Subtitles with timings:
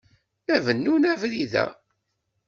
[0.47, 1.65] La bennun abrid-a.